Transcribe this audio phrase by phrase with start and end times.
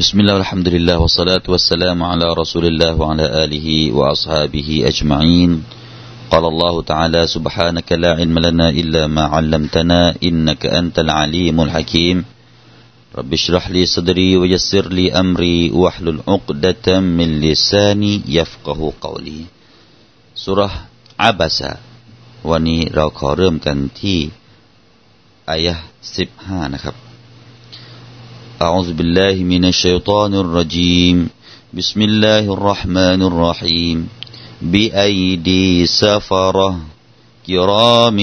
[0.00, 5.50] بسم الله والحمد لله والصلاة والسلام على رسول الله وعلى آله وأصحابه أجمعين
[6.32, 12.24] قال الله تعالى سبحانك لا علم لنا إلا ما علمتنا إنك أنت العليم الحكيم
[13.18, 19.40] رب اشرح لي صدري ويسر لي أمري واحلل عقدة من لساني يفقه قولي
[20.34, 20.70] سورة
[21.20, 21.72] عبسة
[22.50, 24.18] วันนี้เราขอเริ่มกันที่
[25.50, 25.74] อายะ
[26.16, 26.94] สิบห้านะครับ
[28.61, 31.29] أعوذ بالله من الشيطان الرجيم.
[31.73, 34.07] بسم الله الرحمن الرحيم.
[34.61, 36.79] بأيدي سفرة
[37.47, 38.17] كرام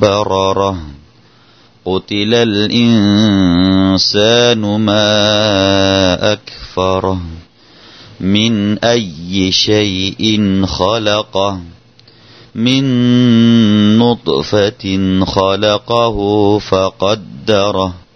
[0.00, 0.78] بررة.
[1.84, 7.20] قتل الإنسان ما أكفره.
[8.20, 11.60] من أي شيء خلقه
[12.54, 12.84] من
[13.98, 18.07] نطفة خلقه فقدره.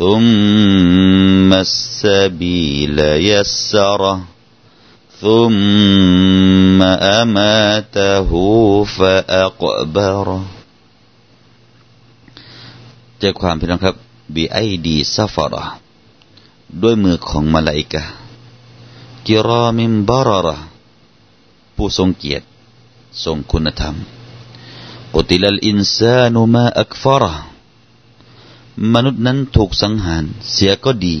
[0.00, 2.98] ثم السبيل
[3.30, 4.20] يسره
[5.22, 6.80] ثم
[7.22, 8.30] أماته
[8.96, 10.42] فأقبره
[13.18, 13.96] เจอความพี่น้องครับ
[14.34, 15.64] บีไอดีซัฟระ
[16.82, 18.02] ด้วยมือของมาลาอิกะ
[19.28, 20.56] กิรามิมบาระ
[21.76, 22.44] ผู้ทรงเกียรติ
[23.24, 23.94] ทรงคุณธรรม
[25.14, 27.34] กุติลลอินซานุมาอักฟาระ
[28.93, 31.15] มนุษย์นั้นถูกสังหารเสียก็ดี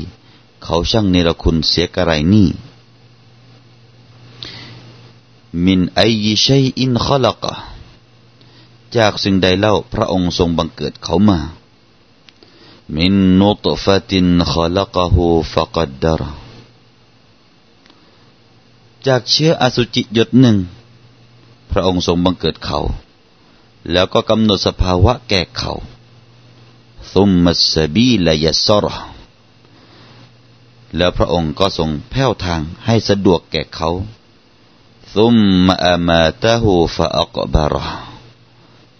[0.63, 2.49] เขาช่างเนรคุณเสียกระไรนี่
[5.65, 7.45] มินไอยิชัยอินขลัก
[8.95, 11.39] จากสิ่งใดเล่าพระองค์ทรงบังเกิดเขามา
[12.95, 16.21] มินนุตฟะตินขลักหูฟะกัดดร
[19.07, 20.57] จากเชื้ออสุจิหยดหนึ่ง
[21.69, 22.79] พระองค์ทรงบังเกิดเขา
[23.91, 25.73] แล้วก็กำหนดสภาวะแก่เขา
[27.13, 28.85] ซุมมัสบีลยัสร
[30.97, 33.89] แล้วพระองค์ก็ทรงแผ้วทางให้สะดวกแก่เขา
[35.13, 37.75] ซุมมาอามาตาหูฟะอักบาร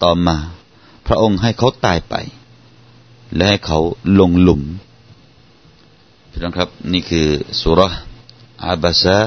[0.02, 0.36] ต่อมา
[1.06, 2.16] พระองค์ให้เขาตายไป
[3.36, 3.80] และให้เขา
[4.20, 4.62] ลงหลุม
[6.30, 7.28] พี่น้องครับ นี่คือ
[7.62, 7.82] สุร
[8.64, 9.18] อาบาซา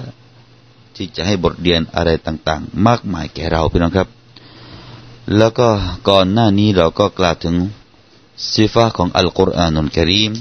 [0.95, 4.09] ที่จะให้บทเรียนอะไรต่างๆ มากมายแก่เราพี่น้องครับ
[5.37, 5.69] แล้วก็
[6.09, 7.57] ก่อนหน้านี้เราก็กล่าวถึง
[8.55, 10.33] สิฟาของอัลกุรอานุลกิริม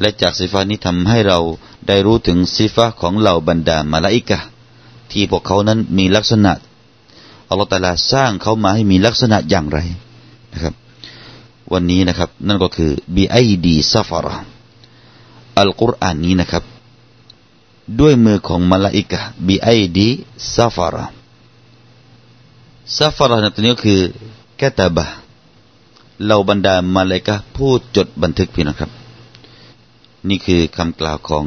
[0.00, 1.38] และจากสิฟานี้ทำให้เรา
[1.86, 4.38] ได้รู้ถึงสิฟาของเหล่าบรรดามาลาอิกะ
[5.10, 6.52] ที่พวกเขานั้นมีลักษณะ
[7.48, 9.78] อัลลอฮฺตาลาสร้างเขามาให้มีลักษณะอย่างไร
[10.52, 10.74] นะครับ
[11.72, 14.36] วันนี้นะครับนั่นก็คือ بأيدي سفرة
[15.58, 16.64] อัลกุรอานนี้นะครับ
[18.00, 20.08] ด้วยมือของมาลาอิกะบีไอดี
[20.56, 21.06] ซัฟาระ
[22.98, 24.00] ซัฟาระในตัวนี้ก็คือ
[24.58, 25.06] แกตาบะ
[26.26, 28.90] เราบรรดามาเลกะผู้จดบันทึกพี่นะครับ
[30.28, 31.44] นี่คือคำกล่าวของ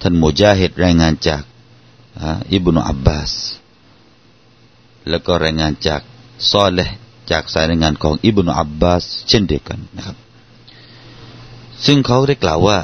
[0.00, 1.42] ท่านมูจาฮิดรายงานจาก
[2.52, 3.32] อิบนุอับบาส
[5.08, 6.00] แล้วก็รายงานจาก
[6.50, 6.80] ซอเล
[7.30, 10.16] จากสายรายงานของอิบนุอับบาส เช่นเดียวกันนะครับ
[11.84, 12.78] ซึ่งเขาได้กล่าวว่า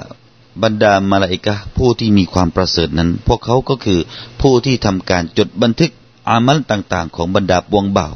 [0.62, 4.00] บรรดามาลาอิกะผู้ที่มีความประเสริฐนั้น พวกเขาก็คือ
[4.40, 5.90] ผู้ที่ทำการจดบันทึก
[6.28, 8.08] أعمال ต่าง ๆ ของบรรดาปวงบ่า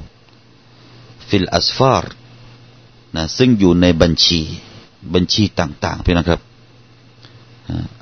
[1.28, 2.12] ว في الأسفار
[3.16, 4.40] นะซึ่งอยู่ในบัญชี
[5.14, 6.40] บัญชีต่างๆพี่นะครับ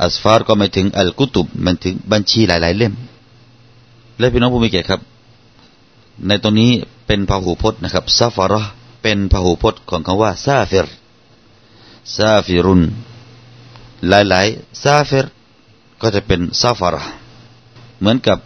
[0.01, 2.95] أسفار ก็หมายถึง الكتب มันถึงบัญชีหลาย ๆ เล่ม
[4.19, 5.01] และพี่น้องผู้มีเกียรติครับ
[6.27, 6.71] ในตรงนี้
[7.07, 8.63] เป็นพหูพจน์นะครับ سفرة
[9.03, 10.87] เป็นพหูพจน์ของคำว่า سافر
[12.17, 12.83] سافر
[14.09, 15.27] หลายๆ سافر
[16.01, 17.03] ก็จะเป็น سفرة
[17.99, 18.39] เหมือนกับ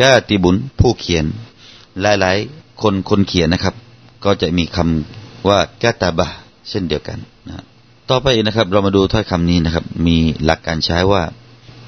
[0.00, 1.24] كاتب ผู้เขียน
[2.00, 3.74] หลายๆ คนคนเขียนนะครับ
[4.24, 5.17] ก็จะมีคำ
[5.48, 6.26] ว่า كتبة
[6.68, 7.64] เช่นเดียวกันนะ
[8.10, 11.22] ต่อไปนะครับ เรามาดูถ้อยคำนี้นะครับ มีหลักการใช้ว่า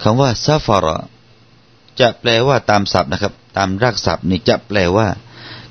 [0.02, 0.98] คำว่าซาฟาระ
[2.00, 5.08] จะแปลว่าตามศัพท์นะครับ ตามรากศัพท์นี่จะแปลว่า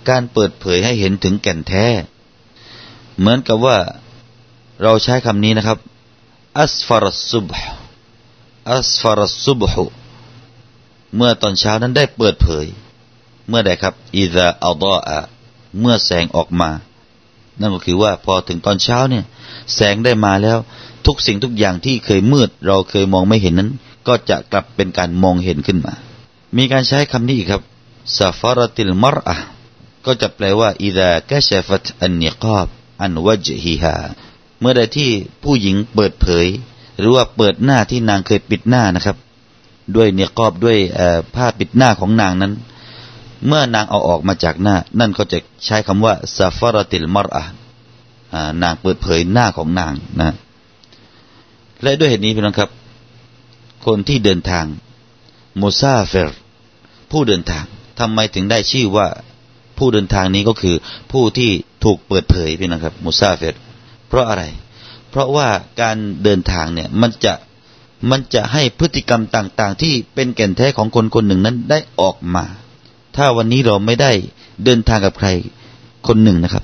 [0.09, 1.85] การเปิดเผยให้เห็นถึงแก่นแท้
[3.17, 3.77] เหมือนกับว่า
[4.83, 5.77] เราใช้คำนี้นะครับ
[6.59, 7.59] อัสฟารสซุบฮ
[8.71, 9.73] อัสฟารสซุบฮ
[11.15, 12.65] เมื่อตอนเช้านั้นได้เปิดเผย
[13.47, 15.19] เมื่อใดครับอิซาอัลดอะ
[15.79, 16.69] เมื่อแสงออกมา
[17.59, 19.23] นั่นก็คือว่าพอถึงตอนเช้าเนี่ย
[19.75, 20.57] แสงได้มาแล้ว
[21.05, 23.71] ทุกสิ่งทุกอย่างที่เคยมืด เราเคยมองไม่เห็นนั้น
[24.07, 25.93] ก็จะกลับเป็นการมองเห็นขึ้นมา
[26.57, 27.61] มีการใช้คำนี้อีกครับ
[28.17, 29.35] ซาฟารติลมรอะ
[30.05, 32.67] ก็จะแปลว่าอิดะกชฟัตอันนิกาบ
[33.01, 33.95] อันวจฮิฮา
[34.59, 35.11] เมื่อใดที่
[35.43, 36.47] ผู้หญิงเปิดเผย
[36.99, 39.17] หรือว่าเปิดหน้าที่นางเคยปิดหน้านะครับ
[39.95, 40.77] ด้วยเนียกอบด้วย
[41.35, 42.53] ผ้าปิดหน้าของนางนั้น
[43.47, 47.43] เมื่อนางเอาออกมาจากหน้า นั่นก็จะใช้คำว่าซาฟารติลมารอะ
[48.63, 50.33] นางเปิดเผยหน้าของนางนะ
[51.83, 52.69] และด้วยเหตุนี้พี่น้องครับ
[53.85, 54.65] คนที่เดินทาง
[55.61, 56.29] มูซาเฟร
[57.11, 57.65] ผู้เดินทาง
[57.99, 59.07] ทำไมถึงได้ชื่อว่า
[59.77, 60.75] ผู้เดินทางนี้ก็คือ
[61.11, 61.51] ผู้ที่
[61.83, 63.55] ถูกเปิดเผยพี่นะครับมูซาเฟร
[64.07, 64.43] เพราะอะไร
[65.09, 65.47] เพราะว่า
[65.81, 67.33] การเดินทางเนี่ยมันจะ
[68.09, 72.45] มันจะให้พฤติกรรมต่าง ๆ ที่เป็นแก่นแท้ของคนคนหนึ่งนั้นได้ออกมา
[73.19, 74.11] ถ้าวันนี้เราไม่ได้
[74.65, 75.27] เดินทางกับใคร
[76.07, 76.63] คนหนึ่งนะครับ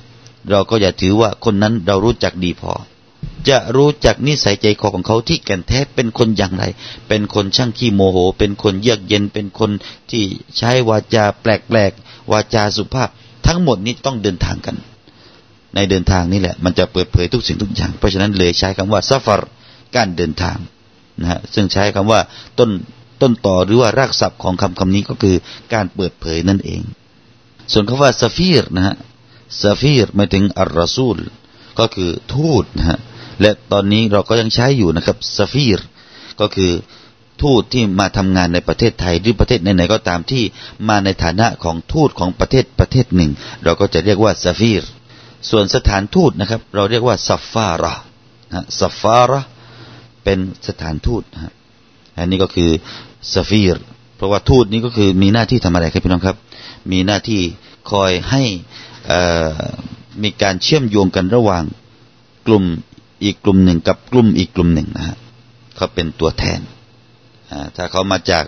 [0.50, 2.72] เราก็อย่าถือว่าคนนั้นเรารู้จักดีพอ
[3.48, 6.64] จะรู้จักนิสัยใจคอของเขาที่แก่นแท้เป็นคนอย่างไร
[7.08, 9.70] เป็นคนช่างขี้โมโห เป็นคนเยือกเย็น เป็นคน
[10.10, 10.24] ที่
[10.58, 13.08] ใช้วาจาแปลกๆ วาจาสุภาพ
[13.46, 14.76] ทั้งหมดนี้ต้องเดินทางกัน
[15.74, 19.42] ในเดินทางนี่แหละ มันจะเปิดเผยทุกสิ่งทุกอย่าง เพราะฉะนั้นเลยใช้คำว่าซัฟาร
[19.96, 20.58] การเดินทาง
[21.20, 22.20] นะฮะซึ่งใช้คำว่า
[22.58, 22.70] ต้น
[23.22, 25.36] ต้นต่อหรือว่ารากศัพท์ของคำคำนี้ก็คือ
[25.72, 26.82] การเปิดเผยนั่นเอง
[27.72, 28.96] ส่วนคำว่าซาฟีรนะฮะ
[29.62, 31.16] ซาฟีรหมายถึงอัลรอซูล
[31.78, 32.98] ก็คือทูตนะฮะ
[33.40, 35.80] และตอนนี้เราก็ยังใช้อยู่นะครับซาฟีร
[36.40, 36.72] ก็คือ
[37.42, 40.42] ทูตที่มาทำงานในประเทศไทยหรือประเทศไหนๆก็ตามที่
[40.88, 43.30] มาในฐานะของทูตของประเทศประเทศหนึ่ง
[43.64, 44.82] เราก็จะเรียกว่าซาฟีร
[45.50, 47.94] ส่วนสถานทูตนะครับ เราเรียกว่าซัฟฟาระ
[48.52, 49.40] นะซัฟฟาระ
[50.24, 51.52] เป็นสถานทูตนะ
[52.18, 52.70] อันนี้ก็คือ
[53.32, 53.76] ซาฟีร
[54.16, 56.36] เพราะว่าทูตนี้ก็คือมีหน้าที่ทำอะไรครับพี่น้องครับ
[56.92, 57.40] มีหน้าที่
[57.90, 58.42] คอยให้
[60.22, 61.64] มีการเชื่อมโยงกันระหว่าง
[62.46, 62.64] กลุ่ม
[63.24, 65.16] อีกกลุ่มหนึ่งกับกลุ่มอีกกลุ่มหนึ่งนะฮะ
[65.76, 66.60] เขาเป็นตัวแทน
[67.76, 68.44] ถ้าเขามาจาก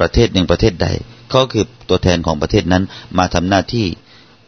[0.00, 0.88] ประเทศหนึ่งประเทศใด
[1.30, 2.82] เขาคือตัวแทนของประเทศนั้น
[3.18, 3.86] มาทำหน้าที่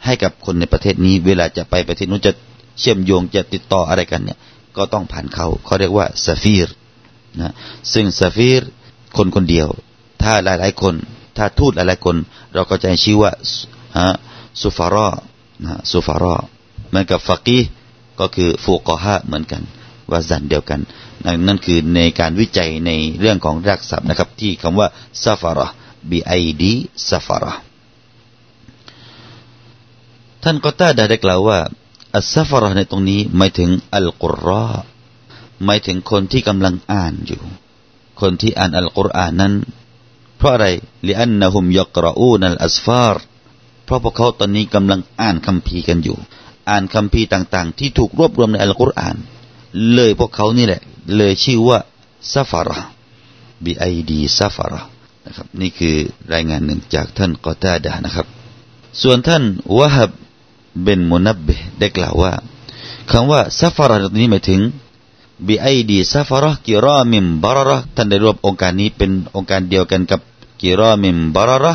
[0.05, 2.33] ให้กับคนในประเทศนี้ เวลาจะไปประเทศนู้นจะ
[2.81, 4.39] เชื่อมโยงจะติดต่ออะไรกันเนี่ย
[4.77, 6.69] ก็ต้องผ่านเขาเขาเรียกว่าซาฟีร
[7.41, 7.53] นะ
[7.93, 8.63] ซึ่งซาฟีร
[9.17, 9.69] คนคนเดียว
[10.23, 10.95] ถ้าหลายๆคน
[11.37, 12.17] ถ้าทูตหลายๆคน
[12.55, 13.33] เราก็จะชื่อว่า
[13.99, 14.09] ฮะ
[14.63, 15.09] สุฟารอ
[15.65, 16.37] นะสุฟารอ
[16.89, 17.61] เหมือนกับฟักี
[18.21, 19.63] ก็คือฟูกอฮะเหมือนกัน
[20.11, 20.81] ว่าสันเดียวกัน
[21.47, 22.91] นั่นคือในการวิจัยใน
[23.21, 24.89] เรื่องของรากศัพท์นะครับ ที่คำว่า
[25.25, 25.69] ซาฟาระ
[26.11, 26.73] บีไอดี
[27.09, 27.55] ซาฟาระ
[30.43, 31.59] ท่านก็ต้าได้กล่าวว่า
[32.17, 34.67] อัสซาฟาระในตรงนี้หมายถึงอัลกุรรอ
[35.65, 37.43] หมายถึงคนที่กำลังอ่านอยู่
[38.21, 39.55] คนที่อ่านอัลกุรอานนั้น
[40.39, 40.67] เพราะอะไร
[41.09, 43.25] لأنهم يقرؤون الأسفار
[43.85, 46.19] เพราะพวกเขาตอนนี้กำลังอ่านคัมภีร์กันอยู่
[46.71, 49.17] อ่านคัมภีร์ต่างๆ ที่ถูกรวบรวมในอัลกุรอาน
[49.95, 50.83] เลยพวกเขานี่แหละ
[51.17, 51.79] เลยชื่อว่า
[52.33, 54.83] سفرة بأيدي سفرة
[55.27, 55.97] นะครับนี่คือ
[56.33, 58.27] รายงานหนึ่งจากท่านกอตาดานะครับ
[59.03, 59.43] ส่วนท่าน
[59.79, 62.33] วะฮับบินมุนับบิฮ์ได้กล่าวว่า
[63.11, 64.61] คำว่าซาฟาระนี้หมายถึง
[65.47, 70.21] บีไอดีซาฟาระกิรามิมบาระท่านได้รวบองค์การนี้เป็นองค์การเดียวกันกับ
[70.63, 71.75] กิรามิมบาระ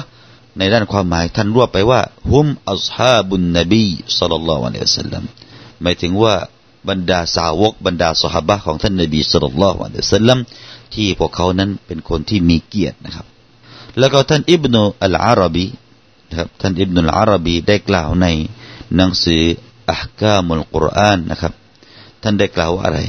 [0.57, 2.01] ในด้านความหมายท่านรวบไปว่า
[2.31, 5.23] هم أصحاب النبي صلى الله عليه وسلم
[5.81, 6.35] หมายถึงว่า
[6.89, 10.37] บรรดาสาวกบรรดาสหบะของท่านนบีสัลลัลลอฮุอะลัยฮิวสัลลัม
[10.93, 13.25] ที่พวกเขานั้นเป็นคนที่มีเกียรตินะครับ
[13.99, 15.65] แล้วก็ท่านอิบนุอัลอาราบี
[16.29, 18.27] นะครับท่านอิบนุอัลอาราบีได้กล่าวใน
[18.95, 19.43] หนังสือ
[19.91, 21.53] อัลกามุลกุรอานนะครับ
[22.23, 22.99] ท่านได้กล่าวว่าอะไร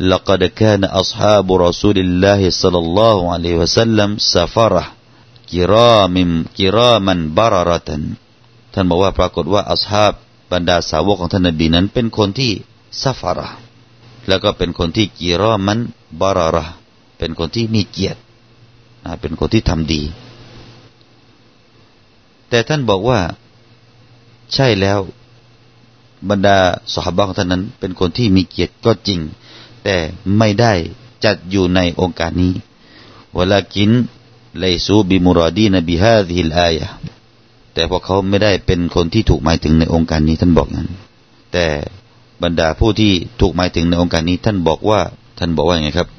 [0.00, 4.84] لقد كان أصحاب رسول الله صلى الله عليه وسلم سفرة
[5.52, 8.02] กิรอมิมกิรอมันบารารตัน
[8.72, 10.12] ท่านบอกว่าปรากฏว่าอัสฮาบ
[10.52, 12.52] บรรดาสาวกของท่านนบีนั้น เป็นคนที่
[13.02, 13.48] ซัฟาระ
[14.28, 15.78] แล้วก็เป็นคนที่กิรอมัน
[16.20, 16.66] บาราระ
[17.18, 18.20] เป็นคนที่มีเกียรติ
[19.20, 20.02] เป็นคนที่ทำดี
[22.48, 23.20] แต่ท่านบอกว่า
[24.54, 24.98] ใช่แล้ว
[26.30, 26.58] บรรดา
[26.94, 29.20] สหบาของท่านนั้น เป็นคนที่มีเกียรติก็จริง
[29.83, 29.97] แต่
[30.37, 30.73] ไม่ได้
[31.23, 32.53] จัดอยู่ในองค์การนี้
[33.37, 33.91] วลากิน
[34.59, 36.87] ليسوا بمرادين بهذه الآية
[37.73, 40.87] แต่พวกเขาไม่ได้เป็นคนที่ถูกหมายถึงในโองการนี้ท่านบอกนั้น
[41.53, 41.65] แต่
[42.43, 45.01] บรรดาผู้ที่ถูกหมายถึงในโองการนี้ ท่านบอกว่า
[45.39, 46.09] ท่านบอกว่าไงครับ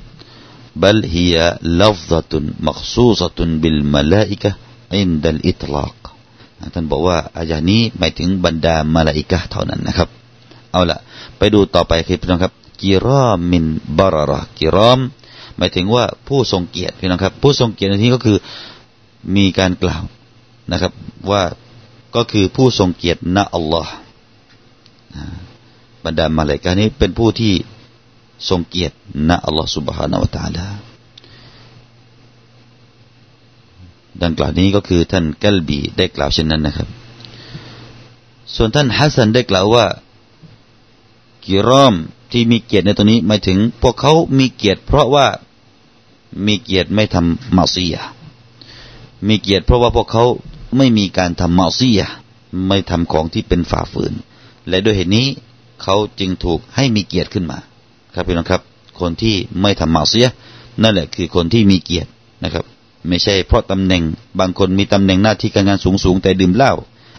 [0.83, 5.95] بل هي لفظة مخصوصة بالملائكة عند الإطلاق
[6.75, 10.09] ท่านบอกว่า آية นี้หมายถึงบรรดามาลาอิกะเท่านั้นนะครับ
[10.73, 10.99] เอาละ
[11.39, 13.66] ไปดูต่อไปครับพี่น้องครับ กิรอมิน
[13.98, 15.00] บาระระกิรอม
[15.58, 18.38] หมายถึงว่าผู้ทรงเกียรติพี่น้องครับ ผู้ทรงเกียรติในที่ก็คือ
[19.36, 20.04] มีการกล่าว
[20.72, 20.92] นะครับ
[21.32, 21.44] ว่า
[22.16, 23.94] ก็คือผู้ทรงเกียรติณอัลลอฮ์
[26.06, 27.54] บรรดามาเลกานี้เป็นผู้ที่
[28.50, 28.96] ทรงเกียรติ
[29.30, 30.68] ณอัลลอฮ์ سبحانه และ تعالى
[34.24, 36.88] ดังกล่าวนี้ก็คือท่านกัลบีได้กล่าวเช่นนั้นนะครับ
[38.56, 39.86] ส่วนท่านฮัสซันได้กล่าวว่า
[41.48, 41.96] กิรอม
[42.33, 45.27] ที่มีเกียรติในตรงนี้หมายถึง พวกเขามีเกียรติ เพราะว่า
[46.47, 47.97] มีเกียรติไม่ทำมาซีย
[49.29, 50.25] มีเกียรติเพราะว่าพวกเขา
[50.77, 52.03] ไม่มีการทำมาซีย
[52.69, 54.13] ไม่ทำของที่เป็นฝ่าฝืน
[54.69, 55.27] และด้วยเหตุนี้
[55.83, 57.59] เขาจึงถูกให้มีเกียรติขึ้นมา
[58.15, 58.63] ครับพี่น้องครับ
[59.01, 60.27] คนที่ไม่ทำมาเสีย
[60.83, 62.09] นั่นแหละคือคนที่มีเกียรติ
[62.45, 62.65] นะครับ
[63.09, 64.03] ไม่ใช่เพราะตำแหน่ง
[64.41, 66.73] บางคนมีตำแหน่งหน้าที่การงานสูงสูงแต่ดื่มเหล้า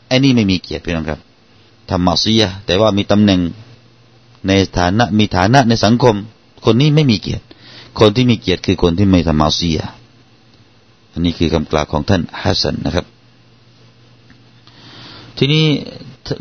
[0.07, 1.19] ไอ้นี่ไม่มีเกียรติพี่น้องครับ
[1.89, 3.39] ทำมาเสียแต่ว่ามีตำแหน่ง
[4.47, 6.15] ในฐานะมีฐานะในสังคม
[6.65, 7.45] คนนี้ไม่มีเกียรติ
[7.99, 9.79] คนที่มีเกียรติคือคนที่ไม่ทำมาเสีย
[11.11, 13.05] อันนี้คือคำกล่าวของท่านฮัสซันนะครับ
[15.37, 15.65] ทีนี้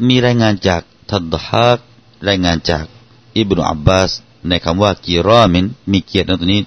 [0.09, 1.78] มีรายงานจากทัดฮัก
[2.28, 2.85] รายงานจาก
[3.37, 4.11] อิบนุอับบาส
[4.49, 6.61] ในคำว่ากีรอมินมีเกียรติในตัวนี้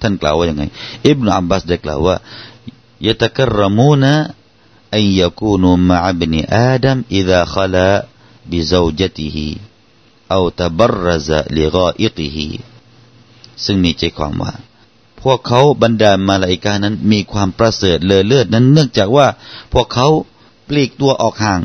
[0.00, 0.62] ท่านกล่าวว่าอย่างไง
[1.06, 2.16] อิบนุอับบาสได้กล่าวว่า
[3.06, 4.14] ยะตะกรมูนะ
[4.94, 7.88] อันยกูนูมะอับนีอาดัมอิดะขลา
[8.50, 9.48] บิซาวจติฮิ
[10.34, 12.46] เอาตบรซะลิกาอิกิฮิ
[13.64, 14.52] ซึ่งมีใจความว่า
[15.20, 19.26] พวกเขาบรรดามาลาอิกานั้นมีความประเสริฐเลอเลิศนั้น เนื่องจากว่า
[19.72, 20.08] พวกเขา
[20.68, 21.60] ปลีกตัวออกห่าง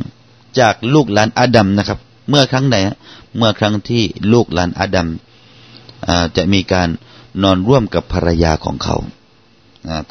[0.60, 2.00] จากลูกหลานอาดัมนะครับ
[2.30, 2.76] เมื่อครั้งไหน
[3.38, 5.08] เมื่อครั้งที่ลูกหลานอาดัม
[6.36, 6.90] จะมีการ
[7.44, 8.96] นอนร่วมกับภรรยาของเขา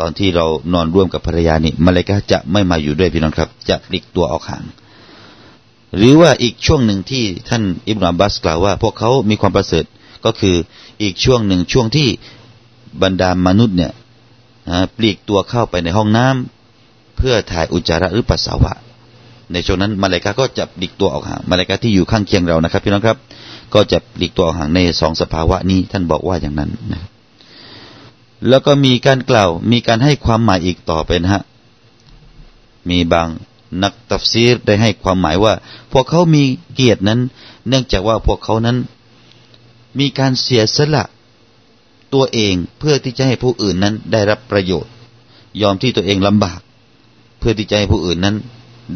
[0.00, 4.64] ตอนที่เรานอนร่วมกับภรรยานี่มาเลกาจะไม่มาอยู่ด้วยพี่น้องครับ จะปลีกตัวออกห่าง
[5.96, 9.84] หรือว่าอีกช่วงหนึ่งที่ท่านอิบนาบัสกล่าวว่า พวกเขามีความประเสริฐ
[10.24, 10.56] ก็คือ
[11.02, 12.08] อีกช่วงหนึ่งช่วงที่
[13.02, 13.92] บรรดามนุษย์เนี่ย
[14.96, 18.72] ปลีกตัวเข้าไปในห้องน้ำเพื่อถ่ายอุจจาระหรือปัสสาวะ
[19.52, 23.18] ในช่วงนั้นมาเลกาก็จะปลีกตัวออกห่างมาเลกาที่อยู่ข้างเคียงเรานะครับพี่น้องครับ
[23.74, 27.02] ก็จะปลีกตัวออกห่างในสองสภาวะนี้ท่านบอกว่าอย่างนั้นนะ
[28.48, 31.42] แล้วก็มีการกล่าวมีการให้ความหมายอีกต่อไปนะฮะ
[32.90, 33.28] มีบาง
[33.82, 35.54] นักตัฟซีรได้ให้ความหมายว่า
[35.92, 36.42] พวกเขามี
[36.74, 37.20] เกียรตินั้น
[37.68, 38.76] เนื่องจากว่าพวกเขานั้น
[39.98, 41.04] มีการเสียสละ
[42.14, 44.92] ตัวเองเพื่อที่จะให้ผู้อื่นนั้นได้รับประโยชน์
[45.62, 46.60] ยอมที่ตัวเองลำบาก
[47.38, 48.36] เพื่อที่จะให้ผู้อื่นนั้น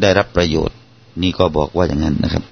[0.01, 0.75] ได้รับประโยชน์
[1.21, 2.43] นี่ก็บอกว่าอย่างนั้นนะครับ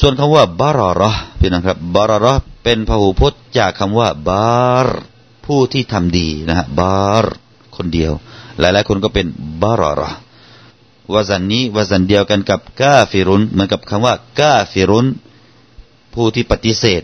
[0.00, 4.88] ส่วนคำว่าบารอรอพี่นะครับบารอรอเป็นพหูพจน์จากคำว่าบาร
[5.46, 7.26] ผู้ที่ทำดีนะฮะบาร
[7.76, 8.12] คนเดียว
[8.58, 9.26] หลายๆคนก็เป็น
[9.62, 10.10] บารอรอ
[11.14, 15.06] วาซันนี้วาซันเดียวกันกับกาฟิรุนเหมือนกับคำว่ากาฟิรุน
[16.14, 17.02] ผู้ที่ปฏิเสธ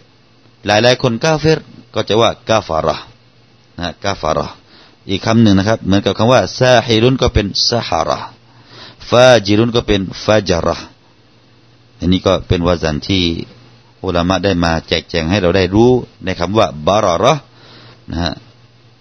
[0.67, 1.59] หลายๆคนกาเฟร
[1.95, 2.97] ก็จะว่ากาฟาระ
[3.79, 4.49] นะกาฟาระ
[5.09, 8.19] อีกคำหนึ่งนะครับ เหมือนกับคำว่าซาฮิรุนก็เป็นซาฮาระ
[9.09, 10.77] ฟาจิรุนก็เป็นฟาจาระ
[11.99, 13.25] อันนี้ก็เป็นวาซันที่
[14.05, 15.91] อุลามะได้มาแจกแจงให้เราได้รู้
[16.25, 17.35] ในคำว่าบาระระ
[18.11, 18.35] นะฮะ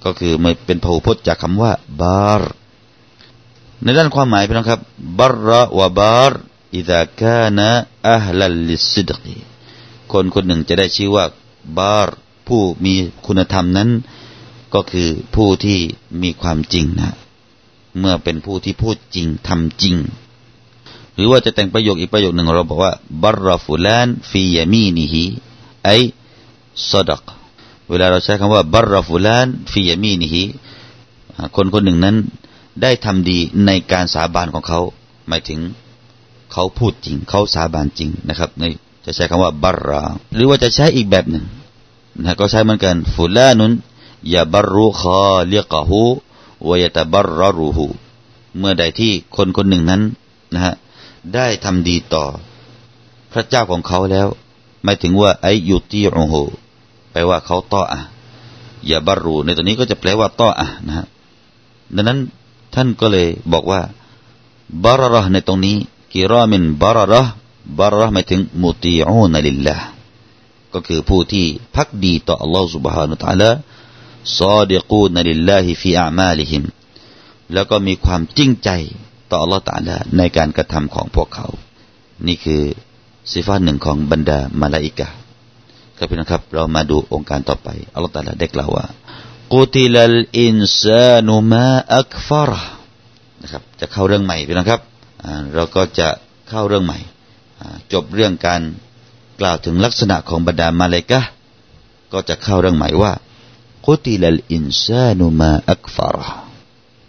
[0.04, 1.72] ก็คือมันเป็นพหูพจน์จากคำว่า
[2.02, 2.52] บาร์
[3.84, 4.82] ในด้านความหมายพี่น้องครับ
[5.20, 6.40] บาระวะบาร์
[6.76, 7.70] อิดะกานะ
[8.10, 9.38] อัลลัลลิสิดกี
[10.12, 11.26] คนคนหนึ่งจะได้ชื่อว่า
[11.78, 12.16] บาร์
[12.48, 12.94] ผู้มี
[13.26, 13.90] คุณธรรมนั้น
[14.74, 15.80] ก็คือผู้ที่
[16.22, 17.10] มีความจริงนะ
[18.00, 19.96] เมื่อเป็นผู้ที่พูดจริงทำจริง
[21.16, 25.26] หรือว่าจะแต่งประโยคอีกประโยคหนึ่งเราบอกว่าบารฟุลานฟียามีนิฮิ
[25.86, 25.90] ไอ
[26.90, 27.24] สดัก
[27.90, 30.44] เวลาเราใช้คำว่าบารฟุลานฟียามีนิฮิ
[31.56, 32.16] คนคนหนึ่งนั้น
[32.82, 34.80] ได้ทำดีในการสาบานของเขา
[35.28, 35.60] หมายถึง
[36.54, 38.64] เขาพูดจริง เขาสาบานจริงนะครับใน
[39.06, 40.04] จะใช้คำว่าบารรา
[40.36, 41.46] หรือว่าจะใช้อีกแบบหนึ่ง
[42.24, 43.72] นะก็ใช้เหมือนกันฟุลานุน
[44.34, 46.02] ยาบรุคอเลียกะหู
[46.68, 47.28] วยตาบรร
[47.58, 47.88] รูหู
[48.58, 50.02] เมื่อใดที่คนคนหนึ่งนั้น
[50.54, 50.74] นะฮะ
[51.34, 52.26] ได้ทำดีต่อ
[53.32, 54.28] พระเจ้าของเขาแล้ว
[54.84, 56.36] ไม่ถึงว่าไอยุติโอโห
[57.12, 58.00] แปลว่าเขาต่ออะ
[58.90, 61.06] ยาบรรูในตัวนี้ก็จะแปลว่าต่ออะนะฮะ
[61.96, 62.20] ดังนั้น
[62.75, 63.81] ท่านก็เลยบอกว่า
[64.85, 65.77] บารรในตรงนี้
[66.15, 67.15] กิรามินบารร
[67.79, 69.87] บารรหมายถึงมุติอูนลิลลาห์
[70.75, 73.51] ก็คือผู้ที่พักดีต่อ Allah سبحانه และ تعالى
[74.39, 76.65] ซอดีกูนลิลลาฮิฟีอามาลิฮิม
[77.53, 78.71] แล้วก็มีความจริงใจ
[79.31, 81.49] ต่อ Allah تعالى ในการกระทำของพวกเขา
[82.27, 82.63] นี่คือ
[83.31, 85.09] สิฟ้าหนึ่งของบรรดามาลาอิกะ
[85.97, 88.87] ครับพี่นะครับ เรามาดูองค์การต่อไป Allah تعالى ได้กล่าวว่า
[89.54, 92.52] กุติลลอินซานุมาอักฟาร
[93.42, 94.82] นะครับ จะเข้าเรื่องใหม่พี่นะครับ
[95.54, 96.08] เราก็จะ
[96.50, 96.98] เข้าเรื่องใหม่
[97.94, 98.62] จบเรื่องการ
[99.40, 101.22] กล่าวถึงลักษณะของบรรดามาเลกะ
[102.12, 103.14] ก็จะเข้าเรื่องใหม่ว่า
[103.86, 106.28] กุติลลอินซานุมาอักฟาระ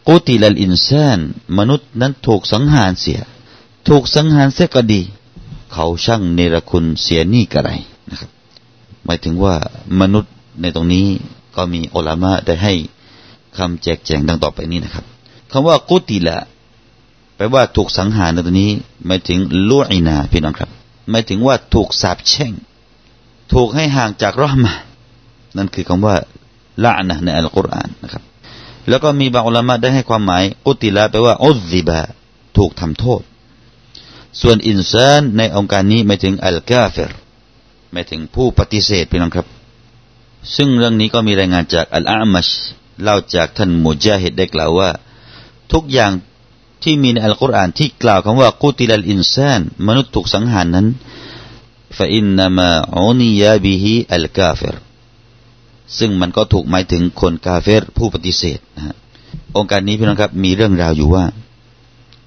[0.08, 1.18] กุติลลอินซาน
[1.58, 3.20] มนุษย์นั้นถูกสังหารเสีย
[3.88, 5.02] ถูกสังหารเสียก็ดี
[5.72, 7.70] เขาช่างเนรคุณเสียนี่กระไร
[8.10, 8.30] นะครับ
[9.04, 9.54] หมายถึงว่า
[10.00, 11.06] มนุษย์ในตรงนี้
[11.56, 12.74] ก็มีอัลามะได้ให้
[13.56, 15.04] คำแจกแจงดังต่อไปนี้นะครับ
[15.52, 16.38] คำว่ากุติละ
[17.36, 18.70] แปลว่าถูกสังหารในตรงนี้
[19.06, 20.70] หมายถึงลุอินาพี่น้องครับ
[21.10, 22.52] หมายถึงว่าถูกสาปแช่ง
[23.52, 24.74] ถูกให้ห่างจากรอมะ
[25.56, 26.14] นั่นคือคำว่า
[26.84, 28.22] ละนะในอัลกุรอานนะครับ
[28.88, 32.00] แล้วก็มีบางอุลามะได้ให้ความหมายอุติลาแปลว่าอุซิบะ
[32.56, 33.22] ถูกทำโทษ
[34.40, 37.12] ส่วนอินซานในองค์การนี้หมายถึงอัลกาเฟร
[37.92, 39.46] หมายถึงผู้ปฏิเสธพี่น้องครับ
[40.54, 42.48] ซึ่งเรื่องนี้ก็มีรายงานจากอัลอามัช
[43.02, 44.90] เล่าจากท่านมุจาฮิดได้กล่าวว่า
[45.72, 46.12] ทุกอย่าง
[46.82, 50.86] ที่มีในอัลกุรอานที่กล่าวคำว่ากุติลลอินซานมนุษย์ถูกสังหารนั้น
[51.96, 54.76] ฟาอินนามาอุนิยาบิฮิอัลกาเฟร
[55.98, 58.96] ซึ่งมันก็ถูกหมายถึงคนกาเฟรผู้ปฏิเสธนะฮะ
[59.56, 61.24] องค์การนี้พี่น้องครับมีเรื่องราวอยู่ว่า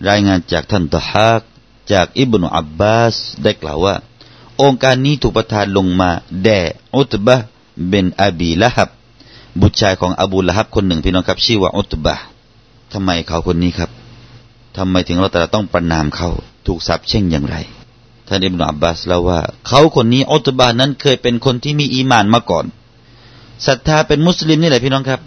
[0.10, 1.42] รายงานจากท่านตะฮัก
[1.92, 3.96] จากอิบนุอับบาสได้กล่าวว่า
[4.62, 6.10] องค์การนี้ถูกประทานลงมา
[6.44, 6.60] แด่
[6.96, 7.38] อุตบะ
[7.88, 8.90] เบนอบีละฮับ
[9.62, 12.16] บุตรชายของอบูละฮับคนหนึ่งพี่น้องครับ ชื่อว่าอุตบะ
[12.94, 13.90] ทำไมเขาคนนี้ครับ
[14.78, 16.30] ทำไมถึงเราแต่ต้องประนามเขา
[16.68, 17.56] ถูกสับเช่งอย่างไร
[18.28, 22.66] ท่านอิบนุอับบาสเล่าว่า เขาคนนี้อุตบะนั้นเคยเป็นคนที่มีอีมานมาก่อน
[23.66, 25.22] ศรัทธาเป็นมุสลิมนี่แหละพี่น้องครับ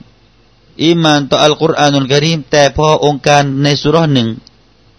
[0.83, 4.29] อีมานต่ออัลกุรอานุลกริมแต่พอองค์การในสุรหนึ่ง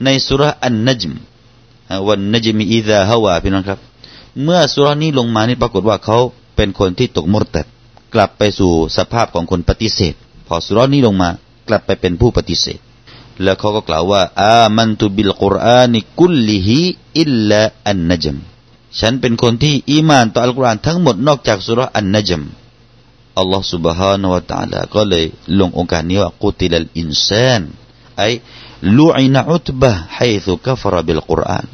[0.03, 1.13] ในสุรอันนจม
[2.07, 3.79] วันนจมีอิดะฮาวาพี่น้องครับ
[4.43, 6.17] เมื่อสุรนี้ลงมานี่ปรากฏว่าเขา
[6.56, 7.66] เป็นคนที่ตกมุรตัด
[8.14, 10.14] กลับไปสู่สภาพของคนปฏิเสธ
[10.46, 11.30] พอสุรนี้ลงมา
[11.68, 12.78] กลับไปเป็นผู้ปฏิเสธ
[13.42, 16.80] แล้วเขาก็กล่าวว่าอามันตุบิลกุรอานิกุลลิฮิ
[17.20, 18.36] อิลลาอันนัจม
[19.00, 22.42] ฉันเป็นคนที่อีมานต่ออัลกุรอานทั้งหมดนอกจากสุรอันนัจม
[23.38, 25.24] อัลลอฮ์ سبحانه และ تعالى ก็เลย
[25.58, 27.62] ลงองค์การนี้ว่ากุติลัลอินซาน
[28.18, 28.22] ไอ
[28.98, 31.66] ลูอินอุตบะให้สุกฟรบิลกุรอาน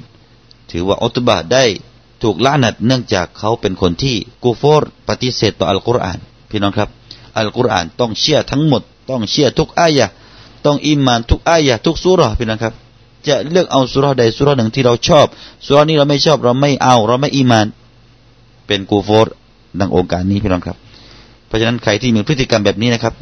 [0.71, 1.65] ถือว่าอุตบะได้
[2.22, 6.90] ถูก لعنة เนื่องจากเขาเป็นคนที่ كفر ปฏิเสธต่ออัลกุรอาน พี่น้องครับ
[7.38, 10.08] อัลกุรอานต้องเชื่อทั้งหมด ต้องเชื่อทุก آية
[10.66, 12.74] ต้อง إيمان ทุก آية ทุก سورة พี่น้องครับ
[13.28, 15.26] จะเลือกเอาสุรใดสุรหนึ่งที่เราชอบ
[15.66, 17.68] สุรนี้เราไม่ชอบเราไม่เอา เราไม่อิมาน
[18.68, 19.34] เป็นกูฟอร์
[19.80, 20.78] ดังองค์การนี้พี่น้องครับ
[21.48, 23.14] เพราะฉะนั้นใครที่มีพฤติกรรมแบบนี้นะครับ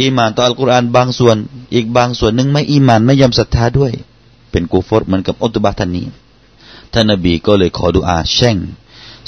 [0.00, 1.36] อีมานต่ออัลกุรอานบางส่วน
[1.74, 3.92] อีกบางส่วนหนึ่งไม่อีมานไม่ยอมศรัทธาด้วย
[4.50, 6.06] เป็นกูฟอร์เหมือนกับอุตบะท่านนี้
[6.94, 8.56] ท่านนบีก็เลยขอดุอาแช่ง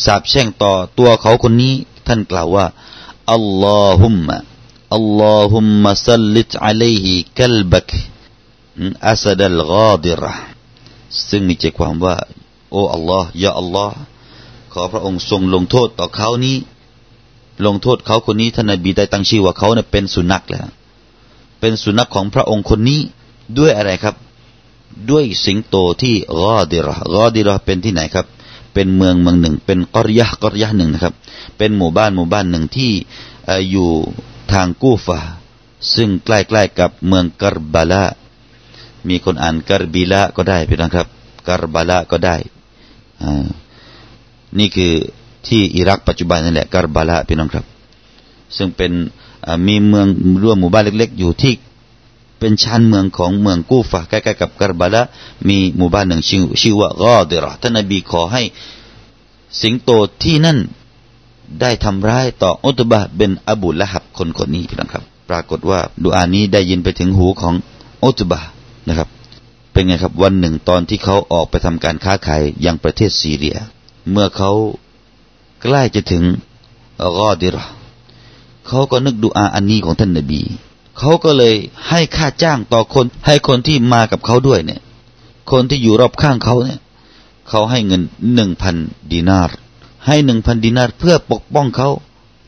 [0.05, 1.75] สาบแช่งต่อตัวเขาคนนี้
[2.07, 2.67] ท่านกล่าวว่า
[3.33, 4.37] อัลลอฮุมะ
[4.95, 7.91] อัลลอฮุมะสัลลิตอะลัยฮิกัลบัก
[9.09, 10.33] อัสดัลกาดิระ
[11.29, 12.17] ซึ่งมีใจความว่า
[12.71, 13.97] โอ้อัลลอฮ์ยาอัลลอฮ์
[14.73, 16.57] ขอพระองค์ทรงลงโทษต่อเขานี้
[17.67, 20.67] ลงโทษเขาคนนี้ท่านนบีได้ตั้งชื่อว่าเขาเนี่ยเป็นสุนัขแล้ว
[21.61, 23.01] เป็นสุนัขของพระองค์คนนี้
[23.59, 24.15] ด้วยอะไรครับ
[25.11, 28.27] ด้วยสิงโตที่กอดิรอกอดิรอเป็นที่ไหนครับ
[28.75, 31.15] เป็นเมืองเมืองหนึ่ง เป็นกอริยะกอริยะหนึ่งนะครับ
[31.59, 32.91] เป็นหมู่บ้านหมู่บ้านหนึ่งที่
[33.71, 33.89] อยู่
[34.53, 35.21] ทางกูฟา
[35.95, 38.05] ซึ่งใกล้ๆกับเมืองกรบาลา
[39.09, 41.07] มีคนอ่านกรบีละก็ได้พี่น้องครับ
[41.49, 42.37] กรบาลาก็ได้
[44.59, 44.93] นี่คือ
[45.47, 47.65] ที่อิรักปัจจุบันนั่นแหละกรบาลาพี่น้องครับ
[48.57, 48.93] ซึ่งเป็น
[49.67, 50.07] มีเมือง
[50.43, 51.53] ร่วมหมู่บ้านเล็ก ๆ อยู่ที่
[52.39, 55.03] เป็นชานเมืองของเมืองกูฟะใกล้ๆกับกรบาลา
[55.49, 58.43] มีหมู่บ้านหนึ่งชื่อชื่อว่ากอเดรอท่านนบีขอให้
[59.61, 59.91] สิงโต
[60.23, 60.59] ที่นั่น
[61.61, 67.55] ได้ทำร้ายต่ออุตบะเป็นอบูละหับคนคนนี้พี่น้องครับ ปรากฏว่าดูอานี้ได้ยินไปถึงหูของ
[68.03, 68.41] อุตบะ
[68.89, 69.09] นะครับ
[69.73, 73.57] เป็นไงครับวันหนึ่งตอนที่เขาออกไปทำการค้าขายยังประเทศซีเรีย
[74.11, 74.51] เมื่อเขา
[75.63, 76.23] ใกล้จะถึง
[77.19, 77.67] รอดิรอ
[78.67, 80.43] เขาก็นึกดูอาอันนี้ของท่านนบี
[80.99, 81.55] เขาก็เลย
[81.89, 84.81] ให้ค่าจ้างต่อคน ให้คนที่มากับเขาด้วยเนี่ย
[85.51, 86.81] คนที่อยู่รอบข้างเขาเนี่ย
[87.49, 88.03] เขาให้เงิน
[88.35, 88.77] หนึ่งพัน
[89.13, 89.57] ดีนาร์
[90.07, 91.89] ให้หนึ่งพันดีนาร์เพื่อปกป้องเขา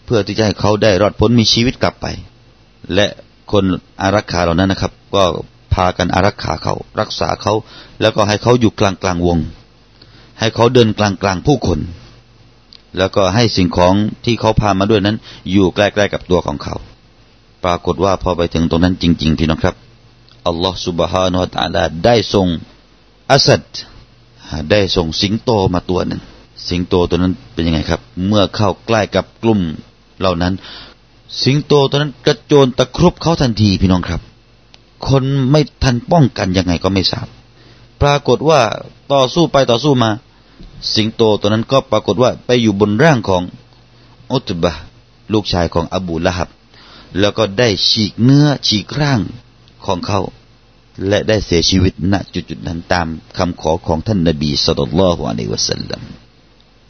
[0.05, 2.07] เพื่อที่จะให้เขาได้รอดพ้นมีชีวิตกลับไป
[2.95, 3.07] และ
[3.53, 3.65] คน
[4.03, 5.25] อารักขาเหล่านั้นนะครับ ก็
[5.75, 7.55] พากันอารักขาเขารักษาเขา
[8.01, 9.39] แล้วก็ให้เขาอยู่กลางกลางวง
[10.39, 11.79] ให้เขาเดินกลางกลางผู้คน
[12.99, 15.17] แล้วก็ให้สิ่งของที่เขาพามาด้วยนั้น
[15.53, 16.77] อยู่ใกล้ๆกับตัวของเขา
[17.65, 19.75] ปรากฏว่าพอไปถึงตรงนั้นจริงๆพี่น้องครับ
[20.47, 22.47] อัลลอฮฺสุบฮานาอัลลอฮได้ทรง
[23.33, 23.63] อัสัด
[24.71, 26.21] ได้ส่งสิงโตมาตัวหนึ่ง
[26.69, 29.61] สิงโตตัวนั้นเป็นยังไงครับ เมื่อเข้าใกล้กับกลุ่ม
[30.21, 30.53] เหล่านั้น
[31.43, 34.21] สิงโตตัวนั้นกระโจนตะครุบเขาทันทีพี่น้องครับ
[35.07, 37.27] คนไม่ทันป้องกันยังไงก็ไม่ทราบ
[38.03, 38.61] ปรากฏว่า
[39.13, 40.11] ต่อสู้ไปต่อสู้มา
[40.95, 43.43] สิงโตตัวนั้นก็ปรากฏว่าไปอยู่บนร่างของ
[44.33, 44.73] อุตบะ
[45.33, 46.49] ลูกชายของอบูละฮับ
[47.21, 49.21] แล้วก็ได้ฉีกเนื้อฉีกร่าง
[49.87, 50.21] ของเขา
[51.09, 53.07] และได้เสียชีวิตณจุดจุดนั้นตาม
[53.39, 56.03] คำขอของท่านนบีสุลต่านละฮ์อะลัยวะสัลลัม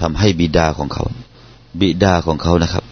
[0.01, 1.05] ทำให้บิดาของเขา
[1.81, 2.85] บิดาของเขานะครับ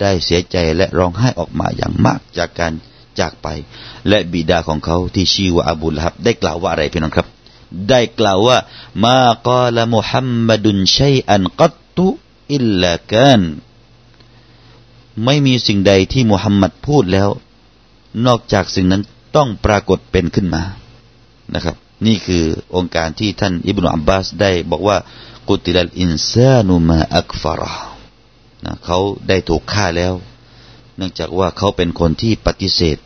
[0.00, 2.72] ได้เสียใจและร้องไห้ออกมาอย่างมากจากการ
[3.20, 3.48] จากไป
[4.08, 7.28] และบิดาของเขาที่ชื่อว่าอบูลฮับ ได้กล่าวว่าอะไรพี่น้องครับ
[7.90, 8.58] ได้กล่าวว่า
[9.04, 12.06] มากาลมุฮัมมัดุนชัยอันกัตตุ
[12.54, 13.40] อิลลากัน
[15.24, 17.28] ไม่มีสิ่งใดที่มุฮัมมัดพูดแล้ว
[18.26, 19.02] นอกจากสิ่งนั้น
[19.36, 20.62] ต้องปรากฏเป็นขึ้นมา
[21.54, 24.96] นะครับ นี่คือองค์การที่ท่านอิบนุอับบาสได้บอกว่า
[25.48, 27.72] กุติลอินซานุมาอักฟาระ
[28.64, 28.98] นะเขา
[29.28, 30.14] ได้ถูกฆ่าแล้ว
[30.96, 32.96] เนื่องจากว่าเขาเป็นคนที่ปฏิเสธ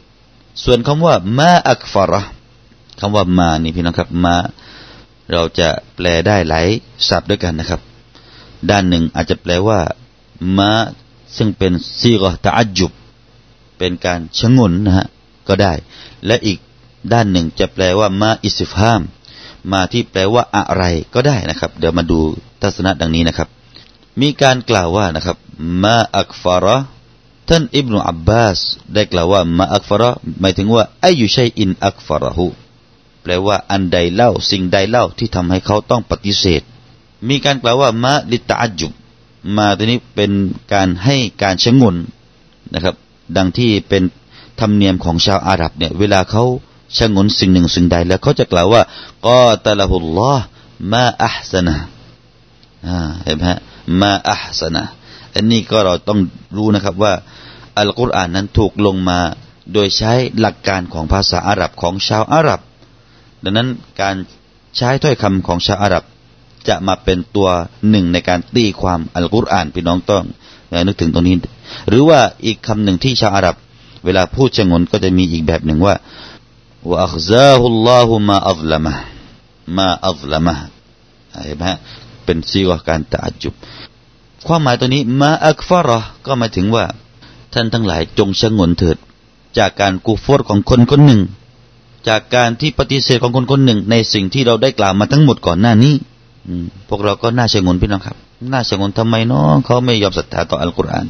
[0.65, 2.23] ส่วนคำว่ามาอักฟาระ
[3.01, 4.37] คำว่ามานี่พี่น้องครับมา
[5.33, 6.67] เราจะแปลได้หลาย
[7.09, 7.81] ศัพท์ด้วยกันนะครับ
[8.71, 9.79] ด้านหนึ่งอาจจะแปลว่า
[10.59, 10.71] มา
[11.37, 12.93] ซึ่งเป็นซีกตะอัจุบ
[13.79, 15.07] เป็นการชงนนะฮะ
[15.49, 15.73] ก็ได้
[16.27, 16.59] และอีก
[17.13, 19.03] ด้านหนึ่งจะแปลว่ามาอิสิฟฮาม
[19.73, 22.21] มาที่แปลว่าอะไรก็ได้นะครับ เดี๋ยวมาดู
[22.63, 23.49] ทัศนะดังนี้นะครับ
[24.21, 25.37] มีการกล่าวว่านะครับ
[25.83, 26.77] มาอักฟาระ
[27.49, 28.59] ท่านอิบนุอับบาส
[28.95, 30.11] ได้กล่าวว่ามาอักฟาระ
[30.41, 32.47] หมายถึงว่าอายุชัยอินอักฟาระหู
[33.23, 36.63] แปลว่าอันใดเล่าสิ่งใดเล่าที่ทำให้เขาต้องปฏิเสธ
[37.29, 38.93] มีการกล่าวว่ามาลิตาจุบ
[39.57, 40.33] มาตัวนี้เป็น
[40.73, 41.97] การให้การชงน
[42.75, 42.95] นะครับ
[43.37, 44.03] ดังที่เป็น
[44.61, 46.45] ธรรมเนียมของชาวอาหรับเนี่ย เวลาเขา
[46.99, 48.83] ชงนสิ่งหนึ่งสิ่งใด แล้วเขาจะกล่าวว่า
[49.27, 50.45] กอตะละฮุลลอฮ์
[50.93, 51.75] มาอัพสนะ
[53.25, 53.59] เห็นไหมฮะ
[54.01, 54.83] มาอัพสนะ
[55.35, 56.19] อันนี้ก็เราต้อง
[56.57, 57.13] รู้นะครับว่า
[57.79, 59.19] อัลกุรอานนั้นถูกลงมา
[59.73, 62.61] โดยใช้หลักการของภาษาอาหรับของชาวอาหรับ
[63.45, 63.69] ดังนั้น
[64.01, 64.17] การ
[64.77, 66.05] ใช้ถ้อยคำของชาวอาหรับ
[66.69, 67.49] จะมาเป็นตัว
[67.91, 70.25] หนึ่งในการตีความอัลกุรอานพี่น้องต้อง
[70.87, 71.37] นึกถึงตรงนี้
[71.89, 73.57] หรือว่าอีกคำหนึ่งที่ชาวอาหรับ
[74.05, 75.95] เวลาพูดชงนก็จะมีอีกแบบหนึ่งว่า
[76.89, 78.95] ว่าอัคซาฮุลลอฮุมาอัลลมะ
[79.77, 80.55] มาอัลลมะ
[81.45, 81.65] เห็นไหม
[82.25, 83.55] เป็นซีกการตะจุบ
[84.47, 86.85] ความหมายตัวนี้มาอักฟาระก็หมายถึงว่า
[87.53, 88.97] ท่านทั้งหลายจงชงนเถิด
[89.59, 91.23] จากการกูฟอร์ของคนคนหนึ่ง
[92.09, 95.95] จากการที่ปฏิเสธของคนคนหนึ่ง ในสิ่งที่เราได้กล่าวมาทั้งหมดก่อนหน้านี้
[96.89, 98.17] พวกเราก็น่าชงนพี่น้องครับ
[98.53, 101.07] น่าชงนทำไมเน้องเขาไม่ยอมศรัทธาต่ออัลกุรอาน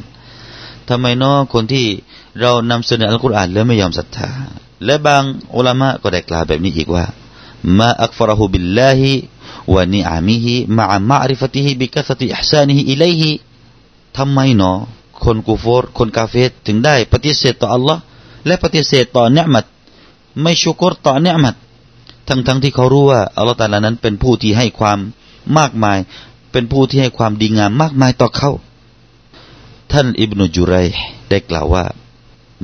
[0.89, 1.85] ทำไมเน้องคนที่
[2.41, 4.29] เรานำเสนออัลกุรอานแล้วไม่ยอมศรัทธา
[4.85, 5.23] และบาง
[5.55, 7.05] อุลามะก็ได้กล่าวแบบนี้อีกว่า
[7.79, 13.31] ما أكفره بالله ونعمه مع معرفته بكثرة إحسانه إليه
[14.17, 14.77] ทำไมเนาะ
[15.23, 18.01] คน كفر คน كافر ถึงได้ปฏิเสธต่ออัลลอฮ์
[18.45, 19.65] และปฏิเสธต่อ نعمة
[20.41, 21.55] ไม่ شكر ต่อ نعمة
[22.27, 24.99] ทั้งทั้งที่เขารู้ว่าอัลลอฮ์ تعالى นั้นเป็นผู้ที่ให้ความ
[25.57, 25.97] มากมาย
[26.51, 28.51] เป็นผู้ที่ให้ความดีงามมากมายต่อเขา
[29.91, 30.73] ท่านอิบนุจุไร
[31.29, 31.85] ได้กล่าวว่า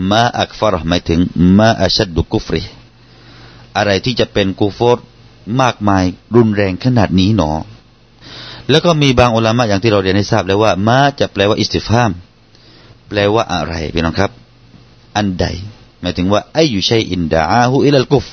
[0.09, 1.19] ما أكفره หมายถึง
[1.57, 2.61] ما أشد كفره
[3.77, 5.05] อะไรที่จะเป็น كفر
[5.61, 6.03] มากมาย
[6.35, 7.51] รุนแรงขนาดนี้หนอ
[8.69, 12.11] แล้วก็มีบาง علماء อย่างที่เราเรียนให้ทราบแล้วว่า ما จะแปลว่า استفهام
[13.07, 14.31] แปลว่าอะไรพี่น้องครับ
[15.15, 15.45] อันใด
[16.01, 18.25] หมายถึงว่า أي شيء دعاه إلى الكفر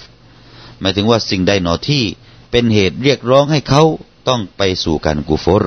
[0.81, 2.03] หมายถึงว่าสิ่งใดหนอที่
[2.51, 3.83] เป็นเหตุเรียกร้องให้เขา
[4.29, 5.63] ต้องไปสู่การ كفر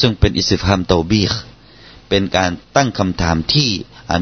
[0.00, 1.32] ซึ่งเป็น استفهام توبيخ
[2.08, 3.70] เป็นการตั้งคำถามที่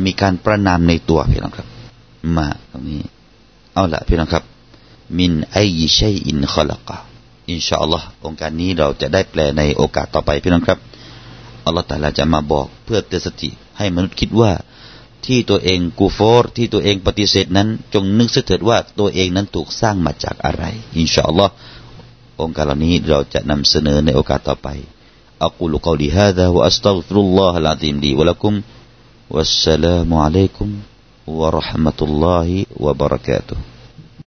[0.05, 1.69] มีการประณามในตัวพี่น้องครับ
[2.37, 3.03] มาตรงนี้
[3.75, 4.45] เอาละพี่น้องครับ
[5.19, 10.79] مِنْ أَيِّ شَيْءٍ خَلَقَهُ إن شاء الله โองการนี้เราจะได้แปลในโอกาสต่อไปพี่น้องครับ
[11.65, 14.53] الله تعالىจะมาบอกเพื่อเตือนสติ ให้มนุษย์คิดว่า
[15.27, 20.65] ที่ตัวเองกูฟอร์ที่ตัวเองปฏิเสธนั้น จงนึกเสียเถิดว่าตัวเองนั้นถูกสร้างมาจากอะไร
[20.97, 21.53] อินชาอัลลอฮ์
[22.41, 24.69] องค์การนี้เราจะนําเสนอในโอกาสต่อไป
[25.49, 28.63] أقول قولي هذا وأستغفر الله العظيم لي ولكم
[29.31, 30.69] والسلام عليكم
[31.27, 33.57] ورحمة الله وبركاته